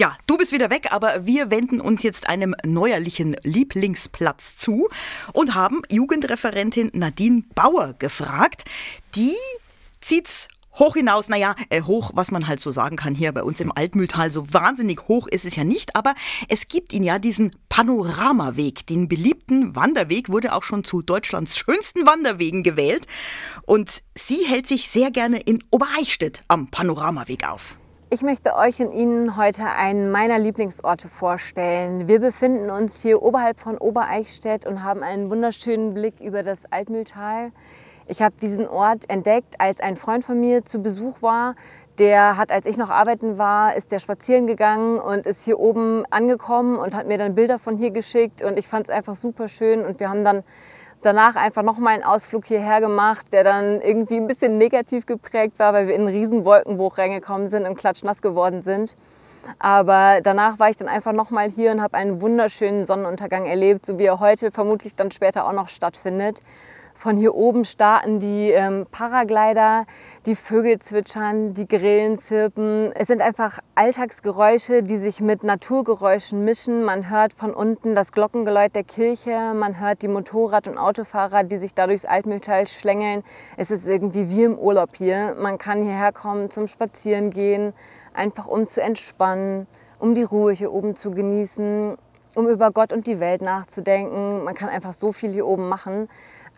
Ja, 0.00 0.16
du 0.28 0.36
bist 0.36 0.52
wieder 0.52 0.70
weg, 0.70 0.92
aber 0.92 1.26
wir 1.26 1.50
wenden 1.50 1.80
uns 1.80 2.04
jetzt 2.04 2.28
einem 2.28 2.54
neuerlichen 2.64 3.34
Lieblingsplatz 3.42 4.56
zu 4.56 4.88
und 5.32 5.56
haben 5.56 5.82
Jugendreferentin 5.90 6.92
Nadine 6.94 7.42
Bauer 7.56 7.94
gefragt. 7.98 8.62
Die 9.16 9.34
zieht's 10.00 10.46
hoch 10.74 10.94
hinaus, 10.94 11.28
naja, 11.28 11.56
äh, 11.70 11.82
hoch, 11.82 12.12
was 12.14 12.30
man 12.30 12.46
halt 12.46 12.60
so 12.60 12.70
sagen 12.70 12.94
kann 12.94 13.16
hier 13.16 13.32
bei 13.32 13.42
uns 13.42 13.58
im 13.58 13.72
Altmühltal, 13.72 14.30
so 14.30 14.54
wahnsinnig 14.54 15.08
hoch 15.08 15.26
ist 15.26 15.44
es 15.44 15.56
ja 15.56 15.64
nicht, 15.64 15.96
aber 15.96 16.14
es 16.48 16.68
gibt 16.68 16.92
ihn 16.92 17.02
ja, 17.02 17.18
diesen 17.18 17.50
Panoramaweg. 17.68 18.86
Den 18.86 19.08
beliebten 19.08 19.74
Wanderweg 19.74 20.28
wurde 20.28 20.54
auch 20.54 20.62
schon 20.62 20.84
zu 20.84 21.02
Deutschlands 21.02 21.58
schönsten 21.58 22.06
Wanderwegen 22.06 22.62
gewählt 22.62 23.08
und 23.66 24.04
sie 24.14 24.46
hält 24.46 24.68
sich 24.68 24.90
sehr 24.90 25.10
gerne 25.10 25.40
in 25.40 25.64
Obereichstätt 25.72 26.44
am 26.46 26.70
Panoramaweg 26.70 27.48
auf. 27.50 27.76
Ich 28.10 28.22
möchte 28.22 28.56
euch 28.56 28.80
und 28.80 28.94
Ihnen 28.94 29.36
heute 29.36 29.66
einen 29.66 30.10
meiner 30.10 30.38
Lieblingsorte 30.38 31.10
vorstellen. 31.10 32.08
Wir 32.08 32.20
befinden 32.20 32.70
uns 32.70 33.02
hier 33.02 33.22
oberhalb 33.22 33.60
von 33.60 33.76
Obereichstätt 33.76 34.66
und 34.66 34.82
haben 34.82 35.02
einen 35.02 35.28
wunderschönen 35.28 35.92
Blick 35.92 36.18
über 36.18 36.42
das 36.42 36.60
Altmühltal. 36.72 37.52
Ich 38.06 38.22
habe 38.22 38.34
diesen 38.40 38.66
Ort 38.66 39.10
entdeckt, 39.10 39.60
als 39.60 39.80
ein 39.80 39.96
Freund 39.96 40.24
von 40.24 40.40
mir 40.40 40.64
zu 40.64 40.78
Besuch 40.78 41.20
war. 41.20 41.54
Der 41.98 42.38
hat, 42.38 42.50
als 42.50 42.66
ich 42.66 42.78
noch 42.78 42.88
arbeiten 42.88 43.36
war, 43.36 43.76
ist 43.76 43.92
der 43.92 43.98
spazieren 43.98 44.46
gegangen 44.46 44.98
und 44.98 45.26
ist 45.26 45.44
hier 45.44 45.58
oben 45.58 46.04
angekommen 46.08 46.78
und 46.78 46.94
hat 46.94 47.06
mir 47.06 47.18
dann 47.18 47.34
Bilder 47.34 47.58
von 47.58 47.76
hier 47.76 47.90
geschickt 47.90 48.40
und 48.40 48.58
ich 48.58 48.68
fand 48.68 48.84
es 48.86 48.90
einfach 48.90 49.16
super 49.16 49.48
schön 49.48 49.84
und 49.84 50.00
wir 50.00 50.08
haben 50.08 50.24
dann 50.24 50.44
danach 51.02 51.36
einfach 51.36 51.62
nochmal 51.62 51.94
einen 51.94 52.02
Ausflug 52.02 52.46
hierher 52.46 52.80
gemacht, 52.80 53.26
der 53.32 53.44
dann 53.44 53.80
irgendwie 53.80 54.16
ein 54.16 54.26
bisschen 54.26 54.58
negativ 54.58 55.06
geprägt 55.06 55.58
war, 55.58 55.72
weil 55.72 55.86
wir 55.86 55.94
in 55.94 56.02
einen 56.02 56.14
riesen 56.14 56.44
Wolkenbruch 56.44 56.98
reingekommen 56.98 57.48
sind 57.48 57.66
und 57.66 57.76
klatschnass 57.76 58.22
geworden 58.22 58.62
sind. 58.62 58.96
Aber 59.58 60.20
danach 60.22 60.58
war 60.58 60.68
ich 60.70 60.76
dann 60.76 60.88
einfach 60.88 61.12
nochmal 61.12 61.48
hier 61.48 61.70
und 61.70 61.80
habe 61.80 61.96
einen 61.96 62.20
wunderschönen 62.20 62.86
Sonnenuntergang 62.86 63.46
erlebt, 63.46 63.86
so 63.86 63.98
wie 63.98 64.04
er 64.04 64.20
heute 64.20 64.50
vermutlich 64.50 64.94
dann 64.94 65.10
später 65.10 65.46
auch 65.46 65.52
noch 65.52 65.68
stattfindet. 65.68 66.40
Von 66.98 67.16
hier 67.16 67.36
oben 67.36 67.64
starten 67.64 68.18
die 68.18 68.50
ähm, 68.50 68.84
Paraglider, 68.90 69.86
die 70.26 70.34
Vögel 70.34 70.80
zwitschern, 70.80 71.54
die 71.54 71.68
Grillen 71.68 72.18
zirpen. 72.18 72.90
Es 72.92 73.06
sind 73.06 73.22
einfach 73.22 73.60
Alltagsgeräusche, 73.76 74.82
die 74.82 74.96
sich 74.96 75.20
mit 75.20 75.44
Naturgeräuschen 75.44 76.44
mischen. 76.44 76.82
Man 76.82 77.08
hört 77.08 77.34
von 77.34 77.54
unten 77.54 77.94
das 77.94 78.10
Glockengeläut 78.10 78.74
der 78.74 78.82
Kirche, 78.82 79.54
man 79.54 79.78
hört 79.78 80.02
die 80.02 80.08
Motorrad- 80.08 80.66
und 80.66 80.76
Autofahrer, 80.76 81.44
die 81.44 81.58
sich 81.58 81.72
da 81.72 81.86
durchs 81.86 82.04
Altmühltal 82.04 82.66
schlängeln. 82.66 83.22
Es 83.56 83.70
ist 83.70 83.88
irgendwie 83.88 84.28
wie 84.28 84.42
im 84.42 84.58
Urlaub 84.58 84.96
hier. 84.96 85.36
Man 85.38 85.56
kann 85.56 85.84
hierher 85.84 86.10
kommen 86.10 86.50
zum 86.50 86.66
Spazierengehen, 86.66 87.74
einfach 88.12 88.48
um 88.48 88.66
zu 88.66 88.82
entspannen, 88.82 89.68
um 90.00 90.14
die 90.14 90.24
Ruhe 90.24 90.50
hier 90.50 90.72
oben 90.72 90.96
zu 90.96 91.12
genießen, 91.12 91.96
um 92.34 92.48
über 92.48 92.72
Gott 92.72 92.92
und 92.92 93.06
die 93.06 93.20
Welt 93.20 93.40
nachzudenken. 93.40 94.42
Man 94.42 94.56
kann 94.56 94.68
einfach 94.68 94.92
so 94.92 95.12
viel 95.12 95.30
hier 95.30 95.46
oben 95.46 95.68
machen. 95.68 96.08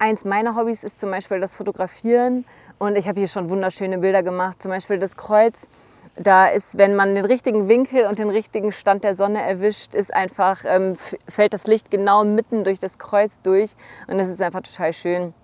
Eins 0.03 0.25
meiner 0.25 0.57
Hobbys 0.57 0.83
ist 0.83 0.99
zum 0.99 1.11
Beispiel 1.11 1.41
das 1.41 1.55
Fotografieren 1.55 2.47
und 2.79 2.97
ich 2.97 3.07
habe 3.07 3.21
hier 3.21 3.29
schon 3.29 3.51
wunderschöne 3.51 3.99
Bilder 3.99 4.23
gemacht. 4.23 4.63
Zum 4.63 4.71
Beispiel 4.71 4.99
das 4.99 5.15
Kreuz. 5.15 5.69
Da 6.17 6.47
ist, 6.47 6.79
wenn 6.79 6.97
man 6.97 7.15
den 7.15 7.27
richtigen 7.27 7.69
Winkel 7.69 8.07
und 8.07 8.19
den 8.19 8.31
richtigen 8.31 8.73
Stand 8.73 9.05
der 9.05 9.15
Sonne 9.15 9.43
erwischt, 9.43 9.93
ist 9.93 10.15
einfach, 10.15 10.65
ähm, 10.65 10.95
fällt 11.29 11.53
das 11.53 11.67
Licht 11.67 11.91
genau 11.91 12.25
mitten 12.25 12.65
durch 12.65 12.79
das 12.79 12.97
Kreuz 12.97 13.43
durch 13.43 13.77
und 14.09 14.17
das 14.17 14.29
ist 14.29 14.41
einfach 14.41 14.63
total 14.63 14.95
schön. 14.95 15.35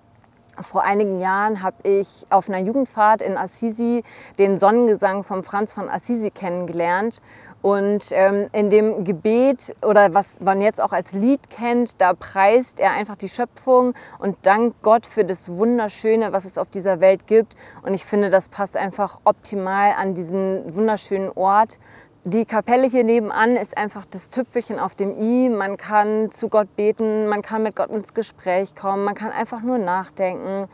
Vor 0.59 0.85
einigen 0.85 1.21
Jahren 1.21 1.63
habe 1.63 1.77
ich 1.87 2.25
auf 2.31 2.49
einer 2.49 2.59
Jugendfahrt 2.59 3.21
in 3.21 3.37
Assisi 3.37 4.03
den 4.39 4.57
Sonnengesang 4.57 5.23
von 5.23 5.43
Franz 5.43 5.75
von 5.75 5.91
Assisi 5.91 6.31
kennengelernt. 6.31 7.21
Und 7.67 8.13
ähm, 8.13 8.47
in 8.53 8.71
dem 8.71 9.03
Gebet 9.03 9.75
oder 9.83 10.15
was 10.15 10.39
man 10.39 10.63
jetzt 10.63 10.81
auch 10.81 10.93
als 10.93 11.11
Lied 11.11 11.51
kennt, 11.51 12.01
da 12.01 12.13
preist 12.13 12.79
er 12.79 12.93
einfach 12.93 13.17
die 13.17 13.29
Schöpfung 13.29 13.95
und 14.21 14.37
dankt 14.43 14.83
Gott 14.83 15.05
für 15.05 15.25
das 15.25 15.49
Wunderschöne, 15.49 16.33
was 16.33 16.45
es 16.45 16.59
auf 16.59 16.71
dieser 16.71 17.01
Welt 17.01 17.27
gibt. 17.27 17.57
Und 17.83 17.93
ich 17.93 18.05
finde, 18.05 18.31
das 18.31 18.51
passt 18.51 18.77
einfach 18.77 19.19
optimal 19.25 19.95
an 19.99 20.15
diesen 20.15 20.77
wunderschönen 20.77 21.29
Ort. 21.35 21.81
Die 22.23 22.45
Kapelle 22.45 22.87
hier 22.87 23.03
nebenan 23.03 23.57
ist 23.57 23.77
einfach 23.77 24.07
das 24.09 24.31
Tüpfelchen 24.31 24.79
auf 24.79 24.95
dem 24.95 25.17
i. 25.17 25.49
Man 25.49 25.77
kann 25.77 26.31
zu 26.31 26.49
Gott 26.49 26.69
beten, 26.77 27.27
man 27.27 27.43
kann 27.43 27.65
mit 27.65 27.75
Gott 27.75 27.91
ins 27.91 28.15
Gespräch 28.15 28.77
kommen, 28.77 29.03
man 29.03 29.17
kann 29.17 29.33
einfach 29.33 29.63
nur 29.63 29.79
nachdenken. 29.79 30.69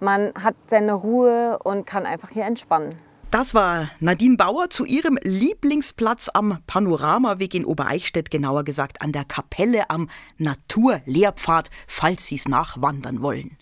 Man 0.00 0.32
hat 0.42 0.54
seine 0.68 0.94
Ruhe 0.94 1.58
und 1.62 1.86
kann 1.86 2.06
einfach 2.06 2.30
hier 2.30 2.46
entspannen. 2.46 2.94
Das 3.30 3.52
war 3.52 3.90
Nadine 4.00 4.36
Bauer 4.36 4.70
zu 4.70 4.86
ihrem 4.86 5.18
Lieblingsplatz 5.22 6.30
am 6.32 6.58
Panoramaweg 6.66 7.54
in 7.54 7.66
Obereichstätt, 7.66 8.30
genauer 8.30 8.64
gesagt 8.64 9.02
an 9.02 9.12
der 9.12 9.26
Kapelle 9.26 9.90
am 9.90 10.08
Naturlehrpfad, 10.38 11.68
falls 11.86 12.26
Sie 12.26 12.36
es 12.36 12.48
nachwandern 12.48 13.20
wollen 13.20 13.58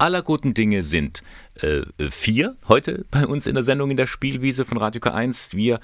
aller 0.00 0.22
guten 0.22 0.54
Dinge 0.54 0.82
sind 0.82 1.22
äh, 1.60 1.82
vier 2.10 2.56
heute 2.68 3.04
bei 3.10 3.26
uns 3.26 3.46
in 3.46 3.54
der 3.54 3.62
Sendung 3.62 3.90
in 3.90 3.98
der 3.98 4.06
Spielwiese 4.06 4.64
von 4.64 4.78
Radio 4.78 5.00
K1. 5.00 5.54
Wir 5.54 5.78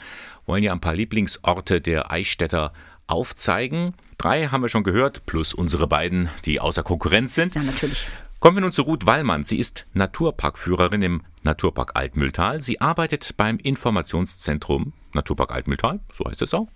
wollen 0.47 0.63
ja 0.63 0.73
ein 0.73 0.81
paar 0.81 0.95
Lieblingsorte 0.95 1.83
der 1.83 2.11
Eichstätter 2.11 2.73
aufzeigen. 3.07 3.95
Drei 4.17 4.47
haben 4.47 4.63
wir 4.63 4.69
schon 4.69 4.85
gehört, 4.85 5.27
plus 5.27 5.53
unsere 5.53 5.87
beiden, 5.87 6.31
die 6.47 6.61
außer 6.61 6.83
Konkurrenz 6.83 7.35
sind. 7.35 7.55
Ja, 7.55 7.63
natürlich. 7.63 8.07
Kommen 8.41 8.57
wir 8.57 8.63
nun 8.63 8.73
zu 8.73 8.83
Ruth 8.83 9.07
Wallmann. 9.07 9.45
Sie 9.45 9.59
ist 9.59 9.87
Naturparkführerin 9.93 11.03
im 11.03 11.23
Naturpark 11.47 11.93
Altmühltal. 11.95 12.61
Sie 12.61 12.81
arbeitet 12.81 13.37
beim 13.39 13.57
Informationszentrum 13.57 14.93
Naturpark 15.15 15.53
Altmühltal, 15.53 16.01
so 16.13 16.27
heißt 16.27 16.43
es 16.43 16.53
auch. 16.53 16.69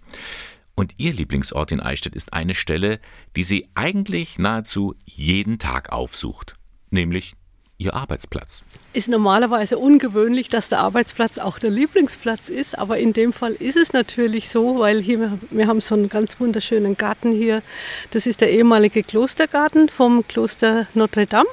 Und 0.74 0.94
ihr 0.96 1.12
Lieblingsort 1.12 1.72
in 1.72 1.80
Eichstätt 1.80 2.14
ist 2.14 2.32
eine 2.32 2.54
Stelle, 2.54 3.00
die 3.36 3.42
sie 3.42 3.68
eigentlich 3.74 4.38
nahezu 4.38 4.94
jeden 5.04 5.58
Tag 5.58 5.92
aufsucht 5.92 6.56
nämlich 6.90 7.34
Ihr 7.78 7.94
Arbeitsplatz. 7.94 8.62
Ist 8.92 9.08
normalerweise 9.08 9.78
ungewöhnlich, 9.78 10.50
dass 10.50 10.68
der 10.68 10.80
Arbeitsplatz 10.80 11.38
auch 11.38 11.58
der 11.58 11.70
Lieblingsplatz 11.70 12.50
ist, 12.50 12.78
aber 12.78 12.98
in 12.98 13.14
dem 13.14 13.32
Fall 13.32 13.52
ist 13.52 13.76
es 13.76 13.94
natürlich 13.94 14.50
so, 14.50 14.80
weil 14.80 15.00
hier 15.00 15.38
wir 15.50 15.66
haben 15.66 15.80
so 15.80 15.94
einen 15.94 16.10
ganz 16.10 16.38
wunderschönen 16.38 16.98
Garten 16.98 17.32
hier. 17.32 17.62
Das 18.10 18.26
ist 18.26 18.42
der 18.42 18.50
ehemalige 18.50 19.02
Klostergarten 19.02 19.88
vom 19.88 20.28
Kloster 20.28 20.88
Notre 20.92 21.26
Dame. 21.26 21.48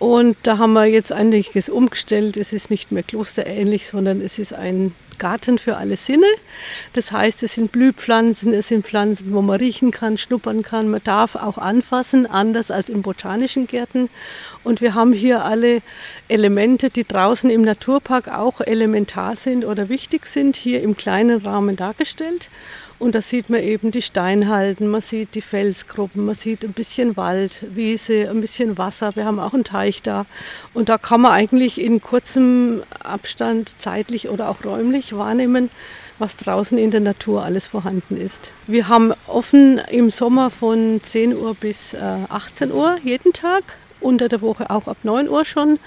Und 0.00 0.38
da 0.44 0.56
haben 0.56 0.72
wir 0.72 0.86
jetzt 0.86 1.12
einiges 1.12 1.68
umgestellt. 1.68 2.38
Es 2.38 2.54
ist 2.54 2.70
nicht 2.70 2.90
mehr 2.90 3.02
klosterähnlich, 3.02 3.86
sondern 3.86 4.22
es 4.22 4.38
ist 4.38 4.54
ein 4.54 4.94
Garten 5.18 5.58
für 5.58 5.76
alle 5.76 5.98
Sinne. 5.98 6.26
Das 6.94 7.12
heißt, 7.12 7.42
es 7.42 7.56
sind 7.56 7.70
Blühpflanzen, 7.70 8.54
es 8.54 8.68
sind 8.68 8.86
Pflanzen, 8.86 9.34
wo 9.34 9.42
man 9.42 9.60
riechen 9.60 9.90
kann, 9.90 10.16
schnuppern 10.16 10.62
kann. 10.62 10.88
Man 10.88 11.02
darf 11.04 11.36
auch 11.36 11.58
anfassen, 11.58 12.26
anders 12.26 12.70
als 12.70 12.88
in 12.88 13.02
botanischen 13.02 13.66
Gärten. 13.66 14.08
Und 14.64 14.80
wir 14.80 14.94
haben 14.94 15.12
hier 15.12 15.44
alle 15.44 15.82
Elemente, 16.28 16.88
die 16.88 17.04
draußen 17.04 17.50
im 17.50 17.60
Naturpark 17.60 18.28
auch 18.28 18.62
elementar 18.62 19.36
sind 19.36 19.66
oder 19.66 19.90
wichtig 19.90 20.24
sind, 20.24 20.56
hier 20.56 20.82
im 20.82 20.96
kleinen 20.96 21.42
Rahmen 21.42 21.76
dargestellt. 21.76 22.48
Und 23.00 23.14
da 23.14 23.22
sieht 23.22 23.48
man 23.48 23.62
eben 23.62 23.90
die 23.90 24.02
Steinhalden, 24.02 24.86
man 24.86 25.00
sieht 25.00 25.34
die 25.34 25.40
Felsgruppen, 25.40 26.26
man 26.26 26.34
sieht 26.34 26.62
ein 26.66 26.74
bisschen 26.74 27.16
Wald, 27.16 27.64
Wiese, 27.74 28.28
ein 28.28 28.42
bisschen 28.42 28.76
Wasser. 28.76 29.16
Wir 29.16 29.24
haben 29.24 29.40
auch 29.40 29.54
einen 29.54 29.64
Teich 29.64 30.02
da. 30.02 30.26
Und 30.74 30.90
da 30.90 30.98
kann 30.98 31.22
man 31.22 31.32
eigentlich 31.32 31.80
in 31.80 32.02
kurzem 32.02 32.82
Abstand 33.02 33.72
zeitlich 33.78 34.28
oder 34.28 34.50
auch 34.50 34.62
räumlich 34.66 35.16
wahrnehmen, 35.16 35.70
was 36.18 36.36
draußen 36.36 36.76
in 36.76 36.90
der 36.90 37.00
Natur 37.00 37.42
alles 37.42 37.64
vorhanden 37.66 38.18
ist. 38.18 38.50
Wir 38.66 38.88
haben 38.88 39.14
offen 39.26 39.80
im 39.90 40.10
Sommer 40.10 40.50
von 40.50 41.00
10 41.02 41.34
Uhr 41.34 41.54
bis 41.54 41.94
18 41.94 42.68
äh, 42.68 42.72
Uhr 42.74 42.98
jeden 43.02 43.32
Tag 43.32 43.64
unter 44.00 44.28
der 44.28 44.40
Woche 44.40 44.70
auch 44.70 44.86
ab 44.86 44.98
9 45.02 45.28
Uhr 45.28 45.44
schon. 45.44 45.78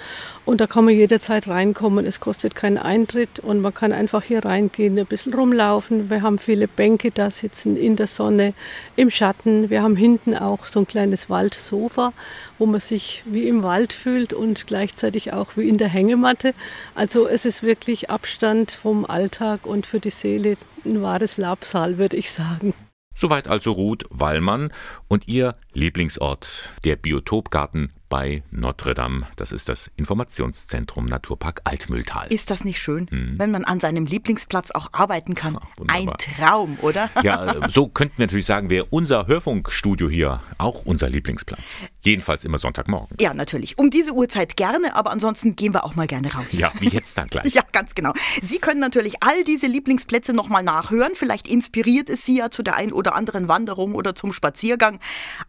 Und 0.45 0.59
da 0.59 0.67
kann 0.67 0.85
man 0.85 0.93
jederzeit 0.93 1.47
reinkommen. 1.47 2.05
Es 2.05 2.19
kostet 2.19 2.53
keinen 2.53 2.77
Eintritt 2.77 3.39
und 3.39 3.61
man 3.61 3.73
kann 3.73 3.93
einfach 3.93 4.23
hier 4.23 4.43
reingehen, 4.43 4.99
ein 4.99 5.05
bisschen 5.05 5.33
rumlaufen. 5.33 6.09
Wir 6.09 6.21
haben 6.21 6.37
viele 6.37 6.67
Bänke 6.67 7.11
da 7.11 7.29
sitzen 7.29 7.77
in 7.77 7.95
der 7.95 8.07
Sonne, 8.07 8.53
im 8.95 9.09
Schatten. 9.09 9.69
Wir 9.69 9.81
haben 9.81 9.95
hinten 9.95 10.35
auch 10.35 10.65
so 10.65 10.79
ein 10.79 10.87
kleines 10.87 11.29
Waldsofa, 11.29 12.11
wo 12.59 12.65
man 12.65 12.81
sich 12.81 13.23
wie 13.25 13.47
im 13.47 13.63
Wald 13.63 13.93
fühlt 13.93 14.33
und 14.33 14.67
gleichzeitig 14.67 15.31
auch 15.31 15.55
wie 15.55 15.69
in 15.69 15.77
der 15.77 15.89
Hängematte. 15.89 16.53
Also 16.95 17.27
es 17.27 17.45
ist 17.45 17.63
wirklich 17.63 18.09
Abstand 18.09 18.71
vom 18.71 19.05
Alltag 19.05 19.65
und 19.65 19.85
für 19.85 19.99
die 19.99 20.09
Seele 20.09 20.57
ein 20.83 21.01
wahres 21.01 21.37
Labsal, 21.37 21.97
würde 21.97 22.17
ich 22.17 22.31
sagen. 22.31 22.73
Soweit 23.15 23.47
also 23.47 23.71
Ruth 23.73 24.05
Wallmann 24.09 24.71
und 25.07 25.27
ihr 25.27 25.55
Lieblingsort, 25.73 26.73
der 26.83 26.95
Biotopgarten 26.95 27.93
bei 28.13 28.43
Notre 28.51 28.93
Dame. 28.93 29.25
Das 29.37 29.51
ist 29.51 29.69
das 29.69 29.89
Informationszentrum 29.95 31.05
Naturpark 31.05 31.61
Altmühltal. 31.63 32.27
Ist 32.31 32.51
das 32.51 32.63
nicht 32.63 32.79
schön, 32.79 33.07
wenn 33.09 33.49
man 33.49 33.65
an 33.65 33.79
seinem 33.79 34.05
Lieblingsplatz 34.05 34.69
auch 34.69 34.89
arbeiten 34.91 35.33
kann? 35.33 35.57
Ein 35.87 36.05
wunderbar. 36.05 36.17
Traum, 36.17 36.77
oder? 36.83 37.09
Ja, 37.23 37.67
so 37.69 37.87
könnten 37.87 38.19
wir 38.19 38.27
natürlich 38.27 38.45
sagen, 38.45 38.69
wäre 38.69 38.85
unser 38.91 39.25
Hörfunkstudio 39.25 40.11
hier 40.11 40.41
auch 40.59 40.85
unser 40.85 41.09
Lieblingsplatz. 41.09 41.79
Jedenfalls 42.03 42.45
immer 42.45 42.59
Sonntagmorgens. 42.59 43.17
Ja, 43.19 43.33
natürlich. 43.33 43.79
Um 43.79 43.89
diese 43.89 44.13
Uhrzeit 44.13 44.57
gerne, 44.57 44.93
aber 44.93 45.09
ansonsten 45.09 45.55
gehen 45.55 45.73
wir 45.73 45.83
auch 45.83 45.95
mal 45.95 46.05
gerne 46.05 46.31
raus. 46.31 46.45
Ja, 46.51 46.71
wie 46.79 46.89
jetzt 46.89 47.17
dann 47.17 47.29
gleich. 47.29 47.45
Ja, 47.53 47.63
ganz 47.71 47.95
genau. 47.95 48.13
Sie 48.43 48.59
können 48.59 48.79
natürlich 48.79 49.23
all 49.23 49.43
diese 49.43 49.65
Lieblingsplätze 49.65 50.33
nochmal 50.33 50.61
nachhören. 50.61 51.13
Vielleicht 51.15 51.47
inspiriert 51.47 52.09
es 52.09 52.25
Sie 52.25 52.37
ja 52.37 52.51
zu 52.51 52.61
der 52.61 52.75
ein 52.75 52.93
oder 52.93 53.15
anderen 53.15 53.47
Wanderung 53.47 53.95
oder 53.95 54.13
zum 54.13 54.33
Spaziergang. 54.33 54.99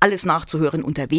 Alles 0.00 0.24
nachzuhören 0.24 0.82
unter 0.82 1.10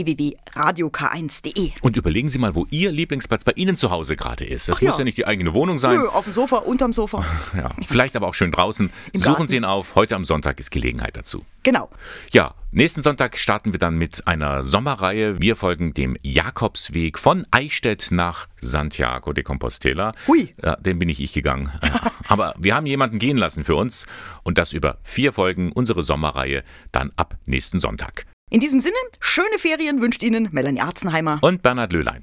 www.radiok1.de. 1.44 1.72
Und 1.82 1.96
überlegen 1.96 2.30
Sie 2.30 2.38
mal, 2.38 2.56
wo 2.56 2.66
Ihr 2.70 2.92
Lieblingsplatz 2.92 3.44
bei 3.44 3.54
Ihnen 3.56 3.78
zu 3.78 3.92
Hause 3.92 4.16
gerade 4.16 4.46
ist. 4.46 4.70
Das 4.70 4.78
Ach 4.78 4.82
muss 4.82 4.92
ja. 4.92 5.00
ja 5.00 5.04
nicht 5.04 5.18
die 5.18 5.26
eigene 5.28 5.54
Wohnung 5.54 5.78
sein. 5.78 5.98
Nö, 5.98 6.08
auf 6.08 6.26
dem 6.26 6.34
Sofa, 6.34 6.58
unterm 6.58 6.94
Sofa. 6.94 7.24
Ja, 7.56 7.72
vielleicht 7.86 8.16
aber 8.18 8.28
auch 8.28 8.34
schön 8.34 8.52
draußen. 8.52 8.92
Im 9.14 9.20
Suchen 9.20 9.34
Garten. 9.34 9.48
Sie 9.48 9.56
ihn 9.56 9.66
auf. 9.66 9.96
Heute 9.96 10.16
am 10.16 10.26
Sonntag 10.26 10.60
ist 10.60 10.72
Gelegenheit 10.72 11.16
dazu. 11.16 11.46
Genau. 11.64 11.90
Ja, 12.32 12.54
nächsten 12.72 13.02
Sonntag 13.02 13.38
starten 13.38 13.72
wir 13.72 13.80
dann 13.80 13.98
mit 13.98 14.28
einer 14.28 14.62
Sommerreihe. 14.62 15.42
Wir 15.42 15.56
folgen 15.56 15.94
dem 15.94 16.18
Jakobsweg 16.22 17.18
von 17.18 17.46
Eichstätt 17.52 18.08
nach 18.12 18.48
Santiago 18.60 19.32
de 19.32 19.44
Compostela. 19.44 20.12
Hui. 20.28 20.54
Ja, 20.62 20.76
den 20.76 21.00
bin 21.00 21.08
nicht 21.08 21.22
ich 21.22 21.32
gegangen. 21.32 21.72
Aber 22.28 22.56
wir 22.58 22.76
haben 22.76 22.88
jemanden 22.88 23.20
gehen 23.20 23.38
lassen 23.38 23.64
für 23.64 23.76
uns 23.76 24.06
und 24.44 24.58
das 24.58 24.74
über 24.74 24.98
vier 25.02 25.32
Folgen, 25.32 25.72
unsere 25.72 26.04
Sommerreihe, 26.04 26.64
dann 26.92 27.14
ab 27.16 27.38
nächsten 27.46 27.80
Sonntag. 27.80 28.26
In 28.52 28.60
diesem 28.60 28.80
Sinne, 28.80 28.94
schöne 29.20 29.58
Ferien 29.58 30.02
wünscht 30.02 30.22
Ihnen 30.22 30.50
Melanie 30.52 30.82
Arzenheimer. 30.82 31.40
Und 31.42 31.64
Bernhard 31.64 31.92
Löhlein. 31.92 32.14